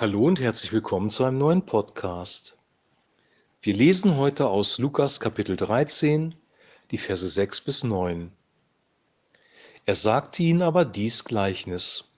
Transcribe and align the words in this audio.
Hallo 0.00 0.24
und 0.24 0.40
herzlich 0.40 0.72
willkommen 0.72 1.10
zu 1.10 1.24
einem 1.24 1.36
neuen 1.36 1.66
Podcast. 1.66 2.56
Wir 3.60 3.74
lesen 3.74 4.16
heute 4.16 4.48
aus 4.48 4.78
Lukas 4.78 5.20
Kapitel 5.20 5.56
13, 5.56 6.34
die 6.90 6.96
Verse 6.96 7.28
6 7.28 7.60
bis 7.60 7.84
9. 7.84 8.32
Er 9.84 9.94
sagte 9.94 10.42
ihnen 10.42 10.62
aber 10.62 10.86
dies 10.86 11.24
Gleichnis. 11.24 12.08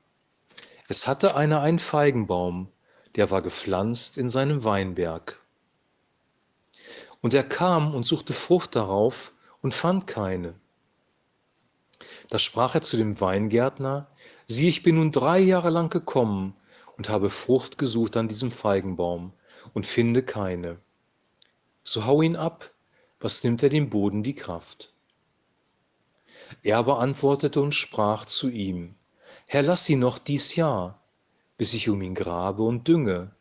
Es 0.87 1.09
hatte 1.09 1.35
einer 1.35 1.61
einen 1.61 1.81
Feigenbaum, 1.81 2.69
der 3.17 3.33
war 3.33 3.43
gepflanzt 3.43 4.17
in 4.17 4.29
seinem 4.29 4.63
Weinberg. 4.63 5.41
Und 7.21 7.35
er 7.35 7.43
kam 7.43 7.97
und 7.97 8.05
suchte 8.05 8.33
Frucht 8.33 8.77
darauf 8.77 9.35
und 9.61 9.75
fand 9.75 10.07
keine. 10.07 10.55
Da 12.29 12.39
sprach 12.39 12.77
er 12.77 12.83
zu 12.83 12.97
dem 12.97 13.21
Weingärtner, 13.21 14.07
sieh, 14.47 14.69
ich 14.69 14.85
bin 14.85 14.95
nun 14.95 15.11
drei 15.11 15.41
Jahre 15.41 15.71
lang 15.71 15.91
gekommen 15.91 16.55
und 16.97 17.09
habe 17.09 17.31
Frucht 17.31 17.79
gesucht 17.79 18.17
an 18.17 18.29
diesem 18.29 18.51
Feigenbaum 18.51 19.33
und 19.75 19.87
finde 19.87 20.23
keine. 20.23 20.81
So 21.83 22.07
hau 22.07 22.23
ihn 22.23 22.37
ab, 22.37 22.73
was 23.21 23.43
nimmt 23.45 23.63
er 23.63 23.69
dem 23.69 23.91
Boden 23.91 24.23
die 24.23 24.35
Kraft? 24.35 24.93
Er 26.63 26.79
aber 26.79 26.99
antwortete 26.99 27.61
und 27.61 27.75
sprach 27.75 28.25
zu 28.25 28.49
ihm, 28.49 28.95
Herr, 29.47 29.63
lass 29.63 29.89
ihn 29.89 29.99
noch 29.99 30.19
dies 30.19 30.57
Jahr, 30.57 31.03
bis 31.57 31.75
ich 31.75 31.89
um 31.89 32.03
ihn 32.03 32.15
grabe 32.15 32.63
und 32.63 32.89
dünge. 32.89 33.35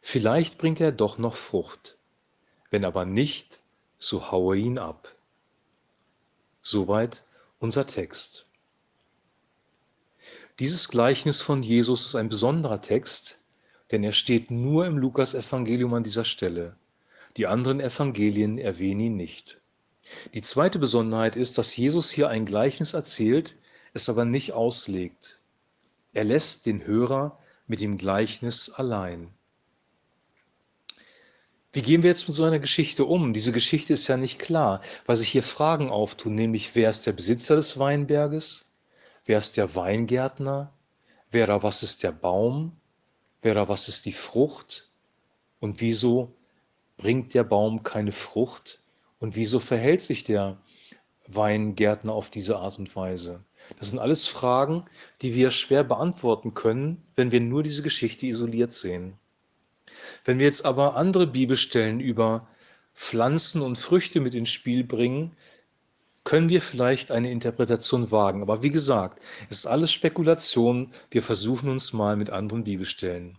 Vielleicht 0.00 0.58
bringt 0.58 0.80
er 0.80 0.92
doch 0.92 1.18
noch 1.18 1.34
Frucht. 1.34 1.98
Wenn 2.70 2.84
aber 2.84 3.04
nicht, 3.04 3.62
so 3.98 4.30
haue 4.30 4.56
ihn 4.56 4.78
ab. 4.78 5.14
Soweit 6.62 7.24
unser 7.58 7.86
Text. 7.86 8.49
Dieses 10.60 10.90
Gleichnis 10.90 11.40
von 11.40 11.62
Jesus 11.62 12.04
ist 12.04 12.16
ein 12.16 12.28
besonderer 12.28 12.82
Text, 12.82 13.38
denn 13.90 14.04
er 14.04 14.12
steht 14.12 14.50
nur 14.50 14.84
im 14.84 14.98
Lukas-Evangelium 14.98 15.94
an 15.94 16.02
dieser 16.02 16.26
Stelle. 16.26 16.76
Die 17.38 17.46
anderen 17.46 17.80
Evangelien 17.80 18.58
erwähnen 18.58 19.00
ihn 19.00 19.16
nicht. 19.16 19.58
Die 20.34 20.42
zweite 20.42 20.78
Besonderheit 20.78 21.34
ist, 21.34 21.56
dass 21.56 21.74
Jesus 21.74 22.10
hier 22.10 22.28
ein 22.28 22.44
Gleichnis 22.44 22.92
erzählt, 22.92 23.54
es 23.94 24.10
aber 24.10 24.26
nicht 24.26 24.52
auslegt. 24.52 25.40
Er 26.12 26.24
lässt 26.24 26.66
den 26.66 26.84
Hörer 26.84 27.38
mit 27.66 27.80
dem 27.80 27.96
Gleichnis 27.96 28.68
allein. 28.68 29.32
Wie 31.72 31.80
gehen 31.80 32.02
wir 32.02 32.10
jetzt 32.10 32.28
mit 32.28 32.36
so 32.36 32.44
einer 32.44 32.58
Geschichte 32.58 33.06
um? 33.06 33.32
Diese 33.32 33.52
Geschichte 33.52 33.94
ist 33.94 34.08
ja 34.08 34.18
nicht 34.18 34.38
klar, 34.38 34.82
weil 35.06 35.16
sich 35.16 35.30
hier 35.30 35.42
Fragen 35.42 35.88
auftun, 35.88 36.34
nämlich 36.34 36.74
wer 36.74 36.90
ist 36.90 37.06
der 37.06 37.12
Besitzer 37.12 37.56
des 37.56 37.78
Weinberges? 37.78 38.69
Wer 39.24 39.38
ist 39.38 39.56
der 39.56 39.74
Weingärtner? 39.74 40.72
Wer 41.30 41.46
da 41.46 41.62
was 41.62 41.82
ist 41.82 42.02
der 42.02 42.12
Baum? 42.12 42.76
Wer 43.42 43.54
da 43.54 43.68
was 43.68 43.88
ist 43.88 44.06
die 44.06 44.12
Frucht? 44.12 44.90
Und 45.60 45.80
wieso 45.80 46.34
bringt 46.96 47.34
der 47.34 47.44
Baum 47.44 47.82
keine 47.82 48.12
Frucht? 48.12 48.80
Und 49.18 49.36
wieso 49.36 49.58
verhält 49.58 50.02
sich 50.02 50.24
der 50.24 50.58
Weingärtner 51.28 52.12
auf 52.12 52.30
diese 52.30 52.58
Art 52.58 52.78
und 52.78 52.94
Weise? 52.96 53.44
Das 53.78 53.90
sind 53.90 53.98
alles 53.98 54.26
Fragen, 54.26 54.84
die 55.22 55.34
wir 55.34 55.50
schwer 55.50 55.84
beantworten 55.84 56.54
können, 56.54 57.02
wenn 57.14 57.30
wir 57.30 57.40
nur 57.40 57.62
diese 57.62 57.82
Geschichte 57.82 58.26
isoliert 58.26 58.72
sehen. 58.72 59.18
Wenn 60.24 60.38
wir 60.38 60.46
jetzt 60.46 60.64
aber 60.64 60.96
andere 60.96 61.26
Bibelstellen 61.26 62.00
über 62.00 62.48
Pflanzen 62.94 63.62
und 63.62 63.78
Früchte 63.78 64.20
mit 64.20 64.34
ins 64.34 64.50
Spiel 64.50 64.84
bringen, 64.84 65.36
können 66.24 66.48
wir 66.48 66.60
vielleicht 66.60 67.10
eine 67.10 67.30
Interpretation 67.30 68.10
wagen. 68.10 68.42
Aber 68.42 68.62
wie 68.62 68.70
gesagt, 68.70 69.22
es 69.48 69.60
ist 69.60 69.66
alles 69.66 69.92
Spekulation. 69.92 70.90
Wir 71.10 71.22
versuchen 71.22 71.68
uns 71.68 71.92
mal 71.92 72.16
mit 72.16 72.30
anderen 72.30 72.64
Bibelstellen. 72.64 73.38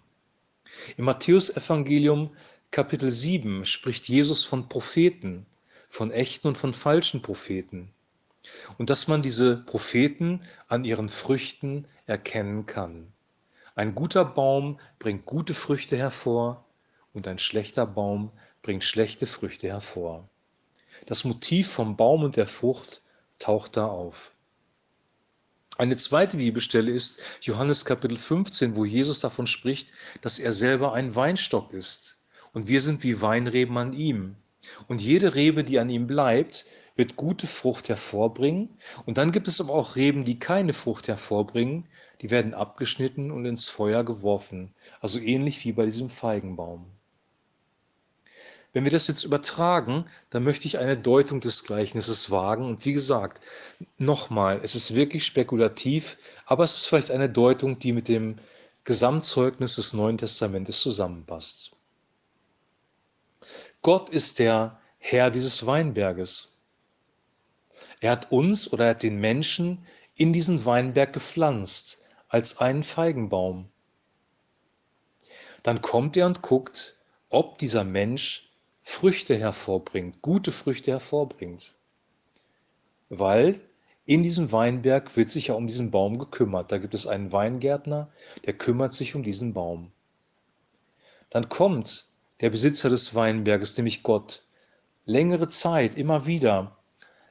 Im 0.98 1.06
Matthäusevangelium 1.06 2.32
Kapitel 2.72 3.12
7 3.12 3.66
spricht 3.66 4.08
Jesus 4.08 4.46
von 4.46 4.70
Propheten, 4.70 5.46
von 5.90 6.12
echten 6.12 6.48
und 6.48 6.58
von 6.58 6.74
falschen 6.74 7.22
Propheten. 7.22 7.92
Und 8.78 8.90
dass 8.90 9.08
man 9.08 9.22
diese 9.22 9.58
Propheten 9.58 10.42
an 10.68 10.86
ihren 10.86 11.10
Früchten 11.10 11.86
erkennen 12.06 12.66
kann. 12.66 13.12
Ein 13.76 13.94
guter 13.94 14.26
Baum 14.26 14.80
bringt 15.00 15.26
gute 15.26 15.54
Früchte 15.54 15.98
hervor 15.98 16.66
und 17.14 17.28
ein 17.28 17.38
schlechter 17.38 17.86
Baum 17.86 18.32
bringt 18.62 18.84
schlechte 18.84 19.28
Früchte 19.28 19.68
hervor. 19.68 20.30
Das 21.06 21.24
Motiv 21.24 21.72
vom 21.72 21.96
Baum 21.98 22.24
und 22.24 22.36
der 22.36 22.48
Frucht 22.48 23.02
taucht 23.40 23.78
da 23.78 23.88
auf. 23.88 24.34
Eine 25.78 25.98
zweite 25.98 26.38
Bibelstelle 26.38 26.92
ist 26.92 27.20
Johannes 27.42 27.86
Kapitel 27.86 28.18
15, 28.18 28.76
wo 28.76 28.86
Jesus 28.86 29.20
davon 29.20 29.48
spricht, 29.48 29.94
dass 30.22 30.38
er 30.38 30.54
selber 30.54 30.94
ein 30.94 31.16
Weinstock 31.16 31.74
ist 31.74 32.18
und 32.54 32.68
wir 32.68 32.82
sind 32.82 33.04
wie 33.04 33.22
Weinreben 33.22 33.78
an 33.78 33.94
ihm. 33.94 34.36
Und 34.88 35.02
jede 35.02 35.34
Rebe, 35.34 35.64
die 35.64 35.80
an 35.80 35.90
ihm 35.90 36.06
bleibt, 36.06 36.66
wird 36.96 37.16
gute 37.16 37.48
Frucht 37.48 37.90
hervorbringen. 37.90 38.78
Und 39.06 39.18
dann 39.18 39.32
gibt 39.32 39.48
es 39.48 39.60
aber 39.60 39.74
auch 39.74 39.96
Reben, 39.96 40.24
die 40.24 40.38
keine 40.38 40.74
Frucht 40.74 41.08
hervorbringen, 41.08 41.88
die 42.22 42.30
werden 42.30 42.54
abgeschnitten 42.54 43.32
und 43.32 43.46
ins 43.46 43.70
Feuer 43.70 44.04
geworfen. 44.04 44.76
Also 45.00 45.20
ähnlich 45.20 45.66
wie 45.66 45.72
bei 45.72 45.86
diesem 45.86 46.10
Feigenbaum. 46.10 46.86
Wenn 48.74 48.86
wir 48.86 48.92
das 48.92 49.08
jetzt 49.08 49.26
übertragen, 49.26 50.06
dann 50.30 50.44
möchte 50.44 50.66
ich 50.66 50.78
eine 50.78 50.96
Deutung 50.96 51.42
des 51.42 51.66
Gleichnisses 51.66 52.32
wagen. 52.32 52.66
Und 52.66 52.86
wie 52.86 52.94
gesagt, 52.94 53.42
nochmal, 53.98 54.62
es 54.64 54.76
ist 54.76 54.96
wirklich 54.96 55.26
spekulativ, 55.26 56.18
aber 56.46 56.64
es 56.64 56.78
ist 56.78 56.86
vielleicht 56.86 57.12
eine 57.12 57.30
Deutung, 57.30 57.80
die 57.80 57.92
mit 57.92 58.08
dem 58.08 58.38
Gesamtzeugnis 58.86 59.76
des 59.76 59.94
Neuen 59.94 60.18
Testamentes 60.18 60.82
zusammenpasst. 60.82 61.72
Gott 63.82 64.10
ist 64.10 64.40
der 64.40 64.80
Herr 65.00 65.32
dieses 65.32 65.66
Weinberges. 65.66 66.54
Er 68.00 68.12
hat 68.12 68.32
uns 68.32 68.72
oder 68.72 68.86
er 68.86 68.90
hat 68.92 69.04
den 69.04 69.20
Menschen 69.20 69.86
in 70.16 70.34
diesen 70.34 70.66
Weinberg 70.66 71.14
gepflanzt 71.14 72.00
als 72.30 72.60
einen 72.60 72.84
Feigenbaum. 72.84 73.70
Dann 75.64 75.82
kommt 75.82 76.16
er 76.16 76.26
und 76.26 76.42
guckt, 76.42 76.96
ob 77.30 77.58
dieser 77.58 77.84
Mensch 77.84 78.51
Früchte 78.84 79.38
hervorbringt, 79.38 80.22
gute 80.22 80.52
Früchte 80.52 80.92
hervorbringt. 80.92 81.76
Weil 83.10 83.60
in 84.06 84.24
diesem 84.24 84.52
Weinberg 84.52 85.16
wird 85.16 85.30
sich 85.30 85.48
ja 85.48 85.54
um 85.54 85.68
diesen 85.68 85.92
Baum 85.92 86.18
gekümmert. 86.18 86.72
Da 86.72 86.80
gibt 86.80 86.94
es 86.94 87.06
einen 87.06 87.32
Weingärtner, 87.32 88.10
der 88.46 88.54
kümmert 88.54 88.94
sich 88.94 89.16
um 89.16 89.24
diesen 89.24 89.54
Baum. 89.54 89.92
Dann 91.30 91.48
kommt 91.48 92.10
der 92.42 92.50
Besitzer 92.50 92.90
des 92.90 93.14
Weinberges, 93.14 93.78
nämlich 93.78 94.02
Gott, 94.02 94.44
längere 95.06 95.48
Zeit, 95.48 95.96
immer 95.96 96.26
wieder. 96.26 96.78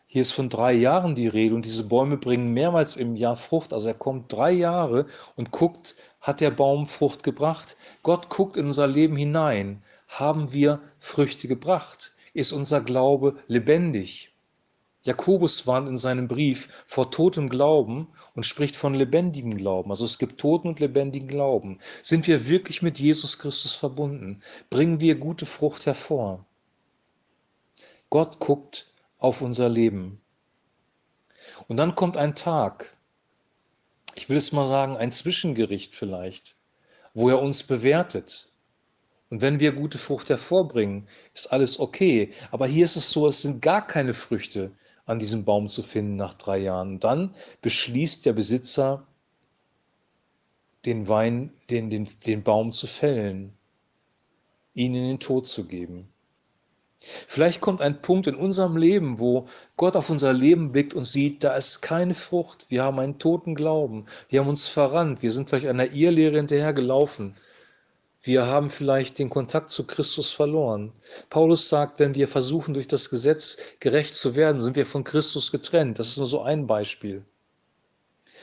Hier 0.07 0.23
ist 0.23 0.33
von 0.33 0.49
drei 0.49 0.73
Jahren 0.73 1.15
die 1.15 1.29
Rede 1.29 1.55
und 1.55 1.65
diese 1.65 1.85
Bäume 1.85 2.17
bringen 2.17 2.53
mehrmals 2.53 2.97
im 2.97 3.17
Jahr 3.17 3.37
Frucht. 3.37 3.73
Also 3.73 3.89
er 3.89 3.95
kommt 3.95 4.33
drei 4.33 4.53
Jahre 4.53 5.07
und 5.37 5.51
guckt, 5.51 5.97
hat 6.21 6.41
der 6.41 6.51
Baum 6.51 6.87
Frucht 6.87 7.23
gebracht? 7.23 7.77
Gott 8.03 8.29
guckt 8.29 8.57
in 8.57 8.67
unser 8.67 8.87
Leben 8.87 9.17
hinein 9.17 9.83
haben 10.11 10.53
wir 10.53 10.81
Früchte 10.99 11.49
gebracht? 11.49 12.13
Ist 12.35 12.53
unser 12.53 12.81
Glaube 12.81 13.39
lebendig? 13.47 14.33
Jakobus 15.03 15.67
warnt 15.67 15.89
in 15.89 15.97
seinem 15.97 16.29
Brief 16.29 16.85
vor 16.87 17.11
totem 17.11 17.49
Glauben 17.49 18.09
und 18.35 18.45
spricht 18.45 18.77
von 18.77 18.93
lebendigem 18.93 19.57
Glauben. 19.57 19.91
Also 19.91 20.05
es 20.05 20.19
gibt 20.19 20.39
toten 20.39 20.69
und 20.69 20.79
lebendigen 20.79 21.29
Glauben. 21.29 21.79
Sind 22.03 22.27
wir 22.27 22.49
wirklich 22.49 22.83
mit 22.83 22.99
Jesus 22.99 23.39
Christus 23.39 23.75
verbunden? 23.75 24.43
Bringen 24.69 25.01
wir 25.01 25.15
gute 25.15 25.47
Frucht 25.47 25.87
hervor? 25.87 26.45
Gott 28.11 28.41
guckt 28.41 28.93
auf 29.19 29.41
unser 29.41 29.69
Leben. 29.71 30.21
Und 31.67 31.79
dann 31.79 31.95
kommt 31.95 32.17
ein 32.19 32.35
Tag, 32.35 32.97
ich 34.15 34.29
will 34.29 34.37
es 34.37 34.53
mal 34.53 34.67
sagen, 34.67 34.97
ein 34.97 35.13
Zwischengericht 35.13 35.95
vielleicht, 35.95 36.57
wo 37.15 37.31
er 37.31 37.41
uns 37.41 37.63
bewertet 37.63 38.50
und 39.31 39.43
wenn 39.43 39.61
wir 39.61 39.73
gute 39.73 39.99
Frucht 39.99 40.29
hervorbringen, 40.29 41.07
ist 41.33 41.53
alles 41.53 41.79
okay. 41.79 42.33
Aber 42.51 42.67
hier 42.67 42.85
ist 42.85 42.97
es 42.97 43.11
so, 43.11 43.29
es 43.29 43.43
sind 43.43 43.63
gar 43.63 43.87
keine 43.87 44.13
Früchte 44.13 44.73
an 45.07 45.21
diesem 45.21 45.45
Baum 45.45 45.69
zu 45.69 45.85
finden 45.85 46.17
nach 46.17 46.35
drei 46.35 46.59
Jahren. 46.59 46.95
Und 46.95 47.05
dann 47.05 47.35
beschließt 47.63 48.27
der 48.27 48.33
Besitzer, 48.33 49.07
den 50.85 51.09
Wein, 51.09 51.53
den, 51.71 51.91
den, 51.91 52.09
den 52.27 52.43
Baum 52.43 52.73
zu 52.73 52.89
fällen, 52.89 53.53
ihn 54.75 54.95
in 54.95 55.05
den 55.05 55.21
Tod 55.21 55.47
zu 55.47 55.65
geben. 55.65 56.09
Vielleicht 56.99 57.61
kommt 57.61 57.81
ein 57.81 58.03
Punkt 58.03 58.27
in 58.27 58.35
unserem 58.35 58.77
Leben, 58.77 59.21
wo 59.21 59.47
Gott 59.77 59.97
auf 59.97 60.11
unser 60.11 60.33
Leben 60.33 60.73
blickt 60.73 60.93
und 60.93 61.05
sieht, 61.05 61.45
da 61.45 61.55
ist 61.55 61.81
keine 61.83 62.15
Frucht. 62.15 62.67
Wir 62.69 62.83
haben 62.83 62.99
einen 62.99 63.19
toten 63.19 63.55
Glauben. 63.55 64.07
Wir 64.29 64.41
haben 64.41 64.49
uns 64.49 64.69
verrannt. 64.69 65.23
Wir 65.23 65.31
sind 65.31 65.49
vielleicht 65.49 65.67
einer 65.67 65.93
Irrlehre 65.93 66.37
hinterhergelaufen. 66.37 67.37
Wir 68.23 68.47
haben 68.47 68.69
vielleicht 68.69 69.19
den 69.19 69.31
Kontakt 69.31 69.71
zu 69.71 69.87
Christus 69.87 70.31
verloren. 70.31 70.93
Paulus 71.31 71.69
sagt, 71.69 71.99
wenn 71.99 72.15
wir 72.15 72.29
versuchen, 72.29 72.75
durch 72.75 72.87
das 72.87 73.09
Gesetz 73.09 73.57
gerecht 73.81 74.15
zu 74.15 74.37
werden, 74.37 74.61
sind 74.61 74.77
wir 74.77 74.85
von 74.85 75.05
Christus 75.05 75.51
getrennt. 75.51 75.99
Das 75.99 76.09
ist 76.09 76.19
nur 76.19 76.27
so 76.27 76.43
ein 76.43 76.67
Beispiel. 76.67 77.25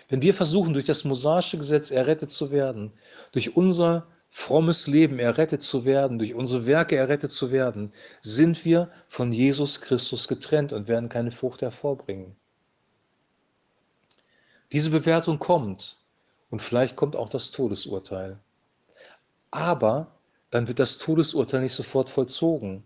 Wenn 0.09 0.24
wir 0.24 0.33
versuchen, 0.33 0.74
durch 0.74 0.85
das 0.85 1.03
mosaische 1.03 1.57
Gesetz 1.57 1.91
errettet 1.91 2.31
zu 2.31 2.50
werden, 2.50 2.91
durch 3.33 3.56
unser 3.56 4.07
frommes 4.29 4.88
Leben 4.88 5.19
errettet 5.19 5.62
zu 5.62 5.85
werden, 5.85 6.18
durch 6.18 6.33
unsere 6.33 6.65
Werke 6.65 6.95
errettet 6.95 7.31
zu 7.31 7.51
werden, 7.51 7.91
sind 8.21 8.65
wir 8.65 8.89
von 9.07 9.31
Jesus 9.31 9.81
Christus 9.81 10.27
getrennt 10.27 10.74
und 10.74 10.88
werden 10.88 11.09
keine 11.09 11.31
Frucht 11.31 11.62
hervorbringen. 11.62 12.35
Diese 14.71 14.89
Bewertung 14.89 15.38
kommt 15.39 15.97
und 16.50 16.62
vielleicht 16.62 16.95
kommt 16.95 17.15
auch 17.15 17.29
das 17.29 17.51
Todesurteil. 17.51 18.39
Aber 19.51 20.11
dann 20.49 20.67
wird 20.67 20.79
das 20.79 20.97
Todesurteil 20.97 21.61
nicht 21.61 21.73
sofort 21.73 22.09
vollzogen, 22.09 22.83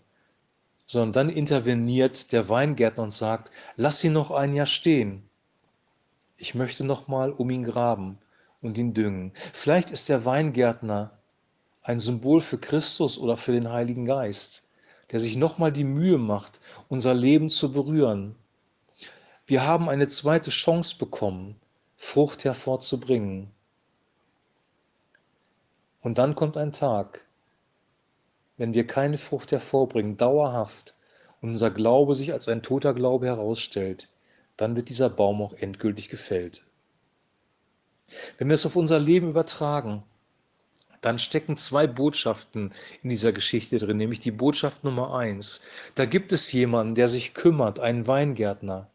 sondern 0.85 1.13
dann 1.13 1.29
interveniert 1.29 2.31
der 2.31 2.49
Weingärtner 2.49 3.03
und 3.03 3.13
sagt, 3.13 3.51
lass 3.75 4.03
ihn 4.03 4.13
noch 4.13 4.31
ein 4.31 4.53
Jahr 4.53 4.65
stehen. 4.65 5.23
Ich 6.37 6.55
möchte 6.55 6.83
noch 6.83 7.07
mal 7.07 7.31
um 7.31 7.49
ihn 7.49 7.63
graben 7.63 8.17
und 8.61 8.77
ihn 8.77 8.93
düngen. 8.93 9.31
Vielleicht 9.53 9.91
ist 9.91 10.09
der 10.09 10.25
Weingärtner 10.25 11.17
ein 11.83 11.99
Symbol 11.99 12.41
für 12.41 12.57
Christus 12.57 13.17
oder 13.17 13.37
für 13.37 13.51
den 13.51 13.71
Heiligen 13.71 14.05
Geist, 14.05 14.63
der 15.11 15.19
sich 15.19 15.35
noch 15.37 15.57
mal 15.57 15.71
die 15.71 15.83
Mühe 15.83 16.17
macht, 16.17 16.59
unser 16.89 17.13
Leben 17.13 17.49
zu 17.49 17.71
berühren. 17.71 18.35
Wir 19.45 19.65
haben 19.65 19.89
eine 19.89 20.07
zweite 20.07 20.51
Chance 20.51 20.95
bekommen, 20.97 21.59
Frucht 21.95 22.43
hervorzubringen. 22.45 23.51
Und 26.01 26.17
dann 26.17 26.35
kommt 26.35 26.57
ein 26.57 26.73
Tag, 26.73 27.27
wenn 28.57 28.73
wir 28.73 28.85
keine 28.85 29.17
Frucht 29.17 29.51
hervorbringen, 29.51 30.17
dauerhaft, 30.17 30.95
und 31.41 31.49
unser 31.49 31.71
Glaube 31.71 32.13
sich 32.13 32.33
als 32.33 32.47
ein 32.47 32.61
toter 32.61 32.93
Glaube 32.93 33.25
herausstellt, 33.25 34.07
dann 34.57 34.75
wird 34.75 34.89
dieser 34.89 35.09
Baum 35.09 35.41
auch 35.41 35.53
endgültig 35.53 36.09
gefällt. 36.09 36.63
Wenn 38.37 38.49
wir 38.49 38.53
es 38.53 38.65
auf 38.65 38.75
unser 38.75 38.99
Leben 38.99 39.29
übertragen, 39.29 40.03
dann 41.01 41.17
stecken 41.17 41.57
zwei 41.57 41.87
Botschaften 41.87 42.71
in 43.01 43.09
dieser 43.09 43.31
Geschichte 43.31 43.79
drin, 43.79 43.97
nämlich 43.97 44.19
die 44.19 44.29
Botschaft 44.29 44.83
Nummer 44.83 45.15
eins. 45.15 45.61
Da 45.95 46.05
gibt 46.05 46.31
es 46.31 46.51
jemanden, 46.51 46.93
der 46.93 47.07
sich 47.07 47.33
kümmert, 47.33 47.79
einen 47.79 48.05
Weingärtner. 48.05 48.90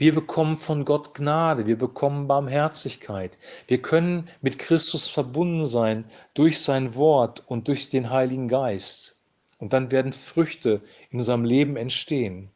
Wir 0.00 0.14
bekommen 0.14 0.56
von 0.56 0.86
Gott 0.86 1.12
Gnade, 1.12 1.66
wir 1.66 1.76
bekommen 1.76 2.26
Barmherzigkeit. 2.26 3.36
Wir 3.66 3.82
können 3.82 4.30
mit 4.40 4.58
Christus 4.58 5.08
verbunden 5.08 5.66
sein 5.66 6.06
durch 6.32 6.58
sein 6.62 6.94
Wort 6.94 7.44
und 7.48 7.68
durch 7.68 7.90
den 7.90 8.08
Heiligen 8.08 8.48
Geist. 8.48 9.16
Und 9.58 9.74
dann 9.74 9.90
werden 9.90 10.14
Früchte 10.14 10.80
in 11.10 11.18
unserem 11.18 11.44
Leben 11.44 11.76
entstehen. 11.76 12.50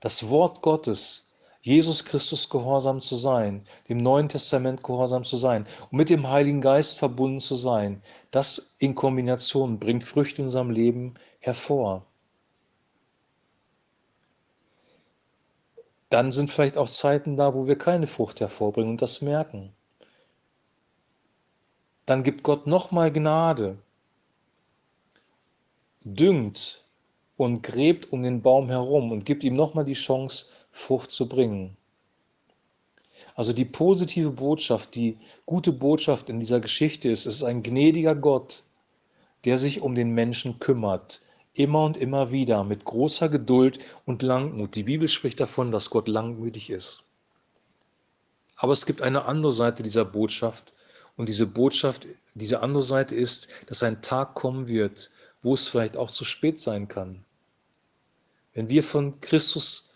Das 0.00 0.28
Wort 0.28 0.60
Gottes, 0.60 1.30
Jesus 1.62 2.04
Christus 2.04 2.50
gehorsam 2.50 3.00
zu 3.00 3.16
sein, 3.16 3.64
dem 3.88 3.96
Neuen 3.96 4.28
Testament 4.28 4.84
gehorsam 4.84 5.24
zu 5.24 5.38
sein 5.38 5.66
und 5.90 5.96
mit 5.96 6.10
dem 6.10 6.28
Heiligen 6.28 6.60
Geist 6.60 6.98
verbunden 6.98 7.40
zu 7.40 7.54
sein, 7.54 8.02
das 8.32 8.74
in 8.80 8.94
Kombination 8.94 9.78
bringt 9.78 10.04
Früchte 10.04 10.42
in 10.42 10.48
unserem 10.48 10.68
Leben 10.68 11.14
hervor. 11.40 12.04
Dann 16.14 16.30
sind 16.30 16.48
vielleicht 16.48 16.78
auch 16.78 16.88
Zeiten 16.88 17.36
da, 17.36 17.54
wo 17.54 17.66
wir 17.66 17.76
keine 17.76 18.06
Frucht 18.06 18.38
hervorbringen 18.38 18.92
und 18.92 19.02
das 19.02 19.20
merken. 19.20 19.72
Dann 22.06 22.22
gibt 22.22 22.44
Gott 22.44 22.68
nochmal 22.68 23.10
Gnade, 23.10 23.78
düngt 26.04 26.84
und 27.36 27.64
gräbt 27.64 28.12
um 28.12 28.22
den 28.22 28.42
Baum 28.42 28.68
herum 28.68 29.10
und 29.10 29.24
gibt 29.24 29.42
ihm 29.42 29.54
nochmal 29.54 29.84
die 29.84 29.94
Chance, 29.94 30.46
Frucht 30.70 31.10
zu 31.10 31.28
bringen. 31.28 31.76
Also 33.34 33.52
die 33.52 33.64
positive 33.64 34.30
Botschaft, 34.30 34.94
die 34.94 35.18
gute 35.46 35.72
Botschaft 35.72 36.30
in 36.30 36.38
dieser 36.38 36.60
Geschichte 36.60 37.10
ist, 37.10 37.26
es 37.26 37.38
ist 37.38 37.42
ein 37.42 37.64
gnädiger 37.64 38.14
Gott, 38.14 38.62
der 39.44 39.58
sich 39.58 39.82
um 39.82 39.96
den 39.96 40.10
Menschen 40.10 40.60
kümmert, 40.60 41.20
immer 41.54 41.84
und 41.84 41.96
immer 41.96 42.30
wieder 42.30 42.64
mit 42.64 42.84
großer 42.84 43.28
Geduld 43.28 43.78
und 44.04 44.22
Langmut. 44.22 44.74
Die 44.74 44.82
Bibel 44.82 45.08
spricht 45.08 45.40
davon, 45.40 45.70
dass 45.72 45.90
Gott 45.90 46.08
langmütig 46.08 46.70
ist. 46.70 47.04
Aber 48.56 48.72
es 48.72 48.86
gibt 48.86 49.02
eine 49.02 49.24
andere 49.24 49.52
Seite 49.52 49.82
dieser 49.82 50.04
Botschaft 50.04 50.74
und 51.16 51.28
diese 51.28 51.46
Botschaft, 51.46 52.06
diese 52.34 52.60
andere 52.60 52.82
Seite 52.82 53.14
ist, 53.14 53.48
dass 53.66 53.82
ein 53.82 54.02
Tag 54.02 54.34
kommen 54.34 54.68
wird, 54.68 55.10
wo 55.42 55.54
es 55.54 55.66
vielleicht 55.66 55.96
auch 55.96 56.10
zu 56.10 56.24
spät 56.24 56.58
sein 56.58 56.88
kann. 56.88 57.24
Wenn 58.52 58.68
wir 58.68 58.82
von 58.82 59.20
Christus 59.20 59.90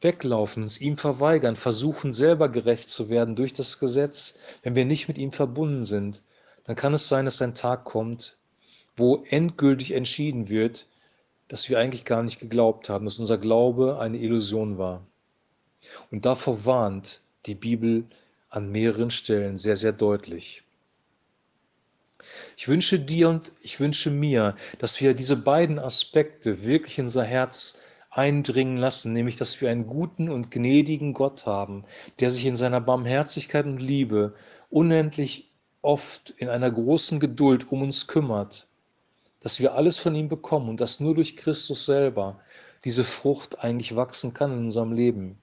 weglaufen, 0.00 0.64
es 0.64 0.80
ihm 0.80 0.96
verweigern, 0.96 1.56
versuchen 1.56 2.12
selber 2.12 2.48
gerecht 2.48 2.90
zu 2.90 3.08
werden 3.08 3.36
durch 3.36 3.52
das 3.52 3.78
Gesetz, 3.78 4.34
wenn 4.62 4.74
wir 4.74 4.84
nicht 4.84 5.08
mit 5.08 5.18
ihm 5.18 5.32
verbunden 5.32 5.82
sind, 5.82 6.22
dann 6.64 6.76
kann 6.76 6.94
es 6.94 7.08
sein, 7.08 7.24
dass 7.24 7.42
ein 7.42 7.54
Tag 7.54 7.84
kommt, 7.84 8.36
wo 8.96 9.24
endgültig 9.28 9.92
entschieden 9.92 10.48
wird, 10.48 10.86
dass 11.48 11.68
wir 11.68 11.78
eigentlich 11.78 12.04
gar 12.04 12.22
nicht 12.22 12.40
geglaubt 12.40 12.88
haben, 12.88 13.04
dass 13.04 13.20
unser 13.20 13.38
Glaube 13.38 13.98
eine 13.98 14.18
Illusion 14.18 14.78
war. 14.78 15.06
Und 16.10 16.24
davor 16.24 16.64
warnt 16.64 17.22
die 17.46 17.54
Bibel 17.54 18.04
an 18.48 18.70
mehreren 18.70 19.10
Stellen 19.10 19.56
sehr, 19.56 19.76
sehr 19.76 19.92
deutlich. 19.92 20.62
Ich 22.56 22.68
wünsche 22.68 22.98
dir 22.98 23.28
und 23.28 23.52
ich 23.60 23.80
wünsche 23.80 24.10
mir, 24.10 24.54
dass 24.78 25.00
wir 25.00 25.14
diese 25.14 25.36
beiden 25.36 25.78
Aspekte 25.78 26.64
wirklich 26.64 26.98
in 26.98 27.04
unser 27.04 27.24
Herz 27.24 27.80
eindringen 28.10 28.76
lassen, 28.76 29.12
nämlich 29.12 29.36
dass 29.36 29.60
wir 29.60 29.70
einen 29.70 29.86
guten 29.86 30.30
und 30.30 30.50
gnädigen 30.50 31.12
Gott 31.12 31.46
haben, 31.46 31.84
der 32.20 32.30
sich 32.30 32.46
in 32.46 32.56
seiner 32.56 32.80
Barmherzigkeit 32.80 33.66
und 33.66 33.82
Liebe 33.82 34.34
unendlich 34.70 35.50
oft 35.82 36.30
in 36.38 36.48
einer 36.48 36.70
großen 36.70 37.20
Geduld 37.20 37.70
um 37.70 37.82
uns 37.82 38.06
kümmert, 38.06 38.68
dass 39.44 39.60
wir 39.60 39.74
alles 39.74 39.98
von 39.98 40.14
ihm 40.14 40.30
bekommen 40.30 40.70
und 40.70 40.80
dass 40.80 41.00
nur 41.00 41.14
durch 41.14 41.36
Christus 41.36 41.84
selber 41.84 42.40
diese 42.82 43.04
Frucht 43.04 43.58
eigentlich 43.58 43.94
wachsen 43.94 44.32
kann 44.32 44.52
in 44.52 44.58
unserem 44.60 44.92
Leben. 44.92 45.38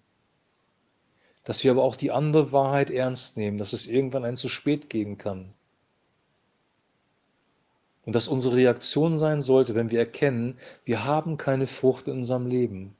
Dass 1.44 1.64
wir 1.64 1.70
aber 1.70 1.84
auch 1.84 1.96
die 1.96 2.10
andere 2.10 2.52
Wahrheit 2.52 2.90
ernst 2.90 3.38
nehmen, 3.38 3.60
dass 3.60 3.74
es 3.74 3.86
irgendwann 3.86 4.26
ein 4.26 4.36
zu 4.36 4.50
spät 4.50 4.90
gehen 4.90 5.20
kann. 5.20 5.54
Und 8.04 8.16
dass 8.16 8.28
unsere 8.28 8.56
Reaktion 8.56 9.14
sein 9.14 9.40
sollte, 9.40 9.76
wenn 9.76 9.92
wir 9.92 10.00
erkennen, 10.00 10.58
wir 10.84 11.06
haben 11.06 11.38
keine 11.38 11.68
Frucht 11.68 12.08
in 12.08 12.14
unserem 12.14 12.48
Leben, 12.48 12.98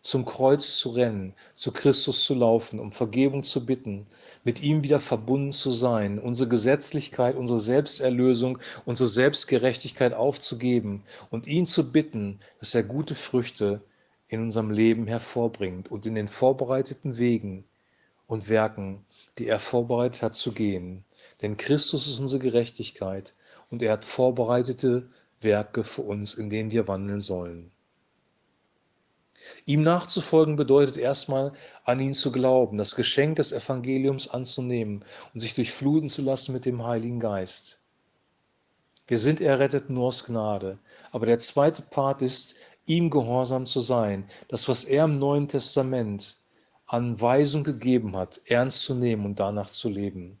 zum 0.00 0.24
Kreuz 0.24 0.78
zu 0.78 0.90
rennen, 0.90 1.34
zu 1.54 1.72
Christus 1.72 2.24
zu 2.24 2.34
laufen, 2.34 2.78
um 2.78 2.92
Vergebung 2.92 3.42
zu 3.42 3.66
bitten, 3.66 4.06
mit 4.44 4.62
ihm 4.62 4.82
wieder 4.82 5.00
verbunden 5.00 5.52
zu 5.52 5.70
sein, 5.70 6.18
unsere 6.18 6.48
Gesetzlichkeit, 6.48 7.36
unsere 7.36 7.58
Selbsterlösung, 7.58 8.58
unsere 8.84 9.08
Selbstgerechtigkeit 9.08 10.14
aufzugeben 10.14 11.02
und 11.30 11.46
ihn 11.46 11.66
zu 11.66 11.92
bitten, 11.92 12.38
dass 12.60 12.74
er 12.74 12.84
gute 12.84 13.14
Früchte 13.14 13.82
in 14.28 14.42
unserem 14.42 14.70
Leben 14.70 15.06
hervorbringt 15.06 15.90
und 15.90 16.06
in 16.06 16.14
den 16.14 16.28
vorbereiteten 16.28 17.18
Wegen 17.18 17.64
und 18.26 18.48
Werken, 18.48 19.04
die 19.38 19.48
er 19.48 19.58
vorbereitet 19.58 20.22
hat, 20.22 20.34
zu 20.34 20.52
gehen. 20.52 21.04
Denn 21.42 21.56
Christus 21.56 22.06
ist 22.06 22.20
unsere 22.20 22.40
Gerechtigkeit 22.40 23.34
und 23.70 23.82
er 23.82 23.92
hat 23.92 24.04
vorbereitete 24.04 25.08
Werke 25.40 25.82
für 25.82 26.02
uns, 26.02 26.34
in 26.34 26.50
denen 26.50 26.70
wir 26.70 26.88
wandeln 26.88 27.20
sollen. 27.20 27.72
Ihm 29.66 29.82
nachzufolgen 29.82 30.56
bedeutet 30.56 30.96
erstmal 30.96 31.52
an 31.84 32.00
ihn 32.00 32.14
zu 32.14 32.32
glauben, 32.32 32.78
das 32.78 32.96
Geschenk 32.96 33.36
des 33.36 33.52
Evangeliums 33.52 34.28
anzunehmen 34.28 35.04
und 35.34 35.40
sich 35.40 35.54
durchfluten 35.54 36.08
zu 36.08 36.22
lassen 36.22 36.52
mit 36.52 36.64
dem 36.64 36.84
Heiligen 36.84 37.20
Geist. 37.20 37.80
Wir 39.06 39.18
sind 39.18 39.40
errettet 39.40 39.90
nur 39.90 40.08
aus 40.08 40.24
Gnade, 40.24 40.78
aber 41.12 41.26
der 41.26 41.38
zweite 41.38 41.82
Part 41.82 42.22
ist, 42.22 42.56
ihm 42.86 43.10
gehorsam 43.10 43.66
zu 43.66 43.80
sein, 43.80 44.26
das, 44.48 44.68
was 44.68 44.84
er 44.84 45.04
im 45.04 45.12
Neuen 45.12 45.48
Testament 45.48 46.38
an 46.86 47.20
Weisung 47.20 47.64
gegeben 47.64 48.16
hat, 48.16 48.40
ernst 48.46 48.82
zu 48.82 48.94
nehmen 48.94 49.26
und 49.26 49.38
danach 49.38 49.70
zu 49.70 49.90
leben. 49.90 50.40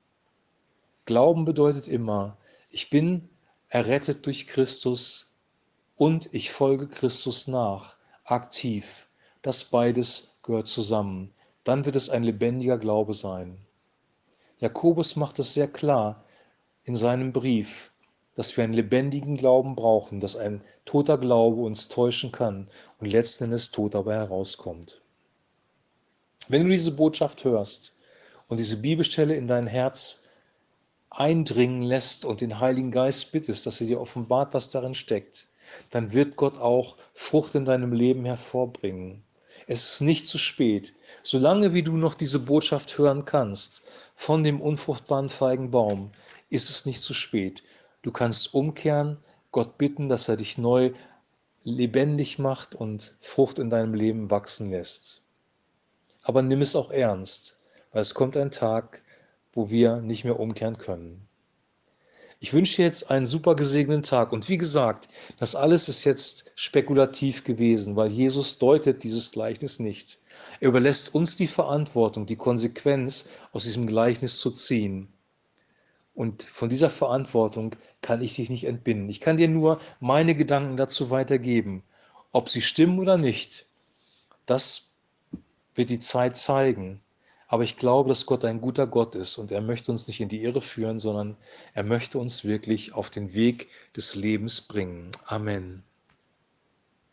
Glauben 1.04 1.44
bedeutet 1.44 1.88
immer, 1.88 2.38
ich 2.70 2.90
bin 2.90 3.28
errettet 3.68 4.24
durch 4.26 4.46
Christus 4.46 5.34
und 5.96 6.28
ich 6.32 6.50
folge 6.50 6.88
Christus 6.88 7.48
nach, 7.48 7.97
aktiv. 8.30 9.08
Das 9.42 9.64
beides 9.64 10.36
gehört 10.42 10.66
zusammen. 10.66 11.32
Dann 11.64 11.84
wird 11.84 11.96
es 11.96 12.10
ein 12.10 12.22
lebendiger 12.22 12.78
Glaube 12.78 13.14
sein. 13.14 13.58
Jakobus 14.58 15.16
macht 15.16 15.38
es 15.38 15.54
sehr 15.54 15.68
klar 15.68 16.24
in 16.84 16.96
seinem 16.96 17.32
Brief, 17.32 17.92
dass 18.34 18.56
wir 18.56 18.64
einen 18.64 18.72
lebendigen 18.72 19.36
Glauben 19.36 19.76
brauchen, 19.76 20.20
dass 20.20 20.36
ein 20.36 20.62
toter 20.84 21.18
Glaube 21.18 21.60
uns 21.62 21.88
täuschen 21.88 22.32
kann 22.32 22.68
und 22.98 23.12
letzten 23.12 23.44
Endes 23.44 23.70
tot 23.70 23.94
dabei 23.94 24.14
herauskommt. 24.14 25.00
Wenn 26.48 26.64
du 26.64 26.70
diese 26.70 26.92
Botschaft 26.92 27.44
hörst 27.44 27.92
und 28.48 28.58
diese 28.58 28.78
Bibelstelle 28.78 29.36
in 29.36 29.46
dein 29.46 29.66
Herz 29.66 30.22
eindringen 31.10 31.82
lässt 31.82 32.24
und 32.24 32.40
den 32.40 32.58
Heiligen 32.58 32.90
Geist 32.90 33.32
bittest, 33.32 33.66
dass 33.66 33.80
er 33.80 33.86
dir 33.86 34.00
offenbart, 34.00 34.54
was 34.54 34.70
darin 34.70 34.94
steckt, 34.94 35.46
dann 35.90 36.12
wird 36.12 36.36
Gott 36.36 36.56
auch 36.56 36.96
Frucht 37.14 37.54
in 37.54 37.64
deinem 37.64 37.92
Leben 37.92 38.24
hervorbringen. 38.24 39.22
Es 39.66 39.94
ist 39.94 40.00
nicht 40.00 40.26
zu 40.26 40.38
spät. 40.38 40.94
Solange 41.22 41.74
wie 41.74 41.82
du 41.82 41.96
noch 41.96 42.14
diese 42.14 42.38
Botschaft 42.38 42.96
hören 42.96 43.24
kannst, 43.24 43.82
von 44.14 44.42
dem 44.42 44.60
unfruchtbaren 44.60 45.28
Feigenbaum, 45.28 46.10
ist 46.48 46.70
es 46.70 46.86
nicht 46.86 47.02
zu 47.02 47.12
spät. 47.12 47.62
Du 48.02 48.10
kannst 48.10 48.54
umkehren, 48.54 49.18
Gott 49.52 49.76
bitten, 49.78 50.08
dass 50.08 50.28
er 50.28 50.36
dich 50.36 50.58
neu 50.58 50.92
lebendig 51.64 52.38
macht 52.38 52.74
und 52.74 53.14
Frucht 53.20 53.58
in 53.58 53.70
deinem 53.70 53.94
Leben 53.94 54.30
wachsen 54.30 54.70
lässt. 54.70 55.22
Aber 56.22 56.42
nimm 56.42 56.62
es 56.62 56.74
auch 56.74 56.90
ernst, 56.90 57.58
weil 57.92 58.02
es 58.02 58.14
kommt 58.14 58.36
ein 58.36 58.50
Tag, 58.50 59.02
wo 59.52 59.70
wir 59.70 59.96
nicht 59.96 60.24
mehr 60.24 60.40
umkehren 60.40 60.78
können. 60.78 61.27
Ich 62.40 62.52
wünsche 62.52 62.82
jetzt 62.82 63.10
einen 63.10 63.26
super 63.26 63.56
gesegneten 63.56 64.04
Tag. 64.04 64.32
Und 64.32 64.48
wie 64.48 64.58
gesagt, 64.58 65.08
das 65.38 65.56
alles 65.56 65.88
ist 65.88 66.04
jetzt 66.04 66.52
spekulativ 66.54 67.42
gewesen, 67.42 67.96
weil 67.96 68.12
Jesus 68.12 68.58
deutet 68.58 69.02
dieses 69.02 69.32
Gleichnis 69.32 69.80
nicht. 69.80 70.20
Er 70.60 70.68
überlässt 70.68 71.14
uns 71.14 71.36
die 71.36 71.48
Verantwortung, 71.48 72.26
die 72.26 72.36
Konsequenz 72.36 73.30
aus 73.52 73.64
diesem 73.64 73.88
Gleichnis 73.88 74.38
zu 74.38 74.52
ziehen. 74.52 75.08
Und 76.14 76.44
von 76.44 76.68
dieser 76.68 76.90
Verantwortung 76.90 77.74
kann 78.02 78.22
ich 78.22 78.36
dich 78.36 78.50
nicht 78.50 78.64
entbinden. 78.64 79.08
Ich 79.08 79.20
kann 79.20 79.36
dir 79.36 79.48
nur 79.48 79.80
meine 79.98 80.36
Gedanken 80.36 80.76
dazu 80.76 81.10
weitergeben. 81.10 81.82
Ob 82.30 82.48
sie 82.48 82.60
stimmen 82.60 83.00
oder 83.00 83.18
nicht, 83.18 83.66
das 84.46 84.92
wird 85.74 85.90
die 85.90 86.00
Zeit 86.00 86.36
zeigen. 86.36 87.00
Aber 87.48 87.64
ich 87.64 87.76
glaube, 87.76 88.10
dass 88.10 88.26
Gott 88.26 88.44
ein 88.44 88.60
guter 88.60 88.86
Gott 88.86 89.14
ist 89.14 89.38
und 89.38 89.50
er 89.52 89.62
möchte 89.62 89.90
uns 89.90 90.06
nicht 90.06 90.20
in 90.20 90.28
die 90.28 90.42
Irre 90.42 90.60
führen, 90.60 90.98
sondern 90.98 91.36
er 91.74 91.82
möchte 91.82 92.18
uns 92.18 92.44
wirklich 92.44 92.92
auf 92.94 93.10
den 93.10 93.34
Weg 93.34 93.70
des 93.96 94.14
Lebens 94.14 94.60
bringen. 94.60 95.10
Amen. 95.24 95.87